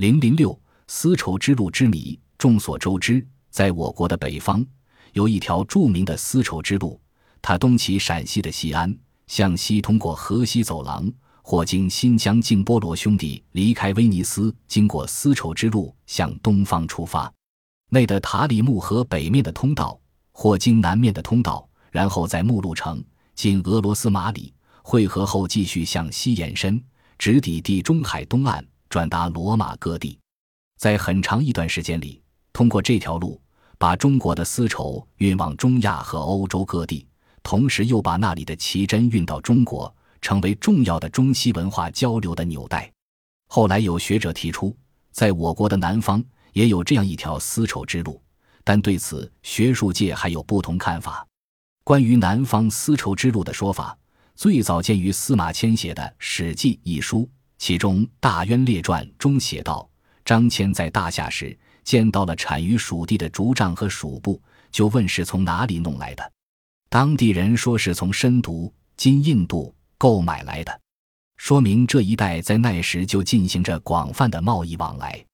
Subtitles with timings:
[0.00, 2.18] 零零六丝绸之路之谜。
[2.38, 4.64] 众所周知，在我国的北方
[5.12, 6.98] 有一条著名的丝绸之路，
[7.42, 11.06] 它东起陕西的西安，向西通过河西走廊，
[11.42, 17.30] 或经新疆静波罗兄弟离开威尼斯，经过丝绸之路向东方出发。
[17.90, 20.00] 内的塔里木河北面的通道，
[20.32, 23.04] 或经南面的通道，然后在目录城
[23.34, 26.82] 经俄罗斯马里汇合后，继续向西延伸，
[27.18, 30.18] 直抵地中海东岸，转达罗马各地。
[30.76, 32.20] 在很长一段时间里。
[32.52, 33.40] 通过这条路，
[33.78, 37.06] 把中国的丝绸运往中亚和欧洲各地，
[37.44, 42.90] 同时又把那里的奇珍运到中国，成为重要的中西文化交流的纽带。
[43.46, 44.76] 后来有学者提出，
[45.12, 46.22] 在我国的南方
[46.52, 48.20] 也有这样一条丝绸之路，
[48.64, 51.24] 但对此学术界还有不同看法。
[51.84, 53.96] 关于南方丝绸之路的说法，
[54.34, 57.28] 最早见于司马迁写的《史记》一书，
[57.60, 59.86] 其中《大渊列传》中写道：
[60.24, 61.56] 张骞在大夏时。
[61.82, 64.40] 见到了产于蜀地的竹杖和蜀布，
[64.70, 66.32] 就问是从哪里弄来的。
[66.88, 70.80] 当地人说是从深毒（今印度）购买来的，
[71.36, 75.24] 说明这一带在那时就进行着广泛的贸易往来。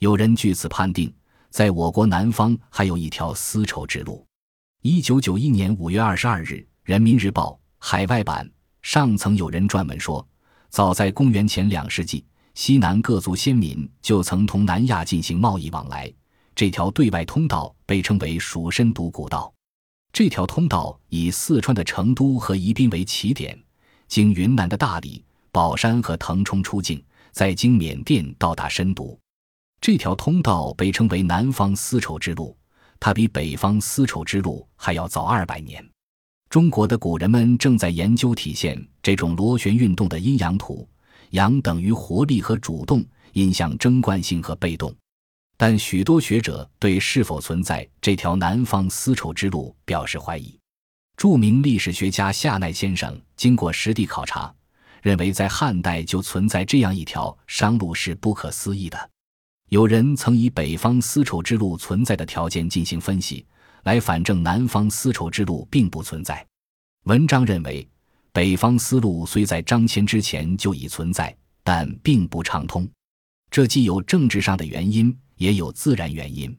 [0.00, 1.10] 有人据此判定，
[1.48, 4.26] 在我国南方还有一条丝绸之路。
[4.82, 8.50] 一九九一年五月二十二日，《人民日报》海外版
[8.82, 10.26] 上曾有人撰文说，
[10.74, 12.24] 早在公元前两世纪。
[12.54, 16.12] 西南各族先民就曾同南亚进行贸易往来，
[16.52, 19.54] 这条对外通道被称为蜀深独古道。
[20.12, 23.56] 这条通道以四川的成都和宜宾为起点，
[24.08, 29.16] 经云南的大理、保山和腾冲出境，再经缅甸到达深都。
[29.80, 32.56] 这条通道被称为南方丝绸之路，
[32.98, 35.88] 它比北方丝绸之路还要早二百年。
[36.54, 40.88] 中国的古人们正在研究体现这种螺旋运动的阴阳图。
[41.30, 44.94] 阳等于活力和主动，阴象征惯性和被动。
[45.56, 50.56] 但许多学者对是否存在这条南方丝绸之路表示怀疑。
[51.16, 54.54] 著名历史学家夏奈先生经过实地考察，
[55.02, 59.10] 认为在汉代就存在这样一条商路是不可思议的。
[59.70, 63.44] 有人曾以北方丝绸之路存在的条件进行分析，
[63.84, 66.46] 来反证南方丝绸之路并不存在。
[67.04, 67.88] 文章认为。
[68.32, 72.84] 北方丝路虽在张骞之前就已存在，但并不畅通。
[73.48, 76.52] 这既有政治上的原因，也有自然原因。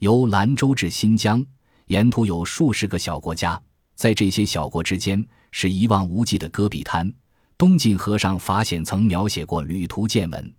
[0.00, 1.42] 由兰州至新疆，
[1.86, 3.58] 沿途有数十个小国家，
[3.94, 7.10] 在这些小国之间是一望无际的戈壁滩。
[7.56, 10.54] 东晋和尚法显曾描写过旅途见闻，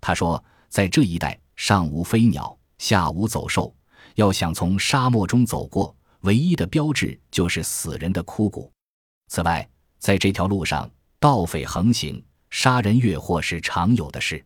[0.00, 3.72] 他说，在这一带上无飞鸟，下无走兽，
[4.14, 8.70] 要想从沙漠中走过，唯一的标志就是死人的枯骨。
[9.28, 9.68] 此外，
[9.98, 14.44] 在这条路上，盗匪横行，杀人越货是常有的事。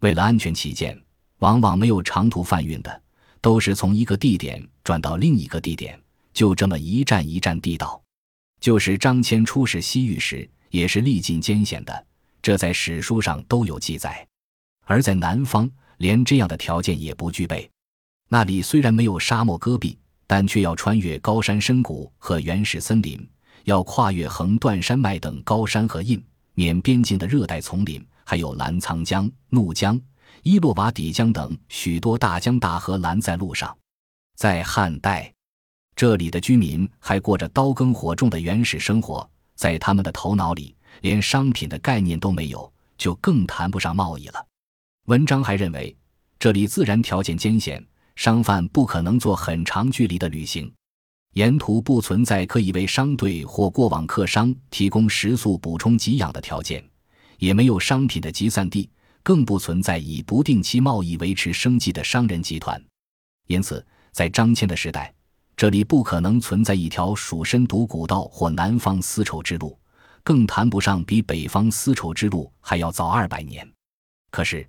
[0.00, 1.00] 为了安全起见，
[1.38, 3.02] 往往没有长途贩运的，
[3.40, 6.00] 都是从一个地点转到另一个地点，
[6.32, 8.00] 就这么一站一站地道。
[8.60, 12.06] 就是张骞出使西域时，也是历尽艰险的，
[12.42, 14.26] 这在史书上都有记载。
[14.84, 17.70] 而在南方，连这样的条件也不具备。
[18.32, 23.28] 那里虽然没有沙漠戈壁，但却要穿越高山深谷和原始森林。
[23.64, 26.24] 要跨越横断山脉等高山和印
[26.54, 30.00] 缅边境的热带丛林，还有澜沧江、怒江、
[30.44, 33.76] 伊洛瓦底江等许多大江大河拦在路上。
[34.36, 35.30] 在汉代，
[35.96, 44.46] 这里的居民还过着刀耕火种的原始生活，在他们的头脑里，连商品的概念都没有，就更谈不上贸易了。
[45.06, 45.94] 文章还认为，
[46.38, 47.84] 这里自然条件艰险，
[48.20, 50.70] 商贩不可能做很长距离的旅行。
[51.32, 56.84] 沿途不存在可以为商队或过往客商提供食宿、补充给养的条件，
[57.38, 58.90] 也没有商品的集散地，
[59.22, 62.78] 更不存在以不定期贸易维持生计的商人集团。
[63.46, 63.82] 因此，
[64.12, 65.10] 在张骞的时代，
[65.56, 69.78] 这里不可能存在一条蜀深独古道或南方丝绸之路，
[70.22, 73.66] 更谈不上比北方丝绸之路还要早二百年。
[74.30, 74.68] 可是，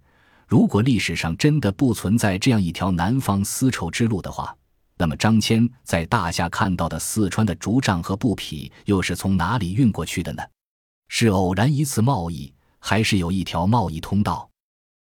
[0.51, 4.53] 如果历史上真的不存在这样一条南方丝绸之路的话，
[4.97, 10.43] 那么，张骞在大夏看到的四川的竹杖和布匹，又是从哪里运过去的呢？
[11.08, 14.50] 是偶然一次贸易，还是有一条贸易通道？